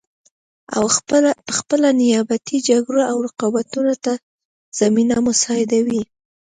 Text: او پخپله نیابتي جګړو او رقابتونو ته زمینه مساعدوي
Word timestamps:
او 0.77 0.83
پخپله 1.47 1.89
نیابتي 2.01 2.57
جګړو 2.67 3.01
او 3.11 3.17
رقابتونو 3.27 3.93
ته 4.03 4.13
زمینه 4.79 5.15
مساعدوي 5.27 6.01